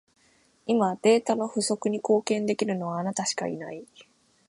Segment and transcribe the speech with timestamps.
[0.65, 3.85] 今、データの不足に貢献できるのは、あなたしかいない。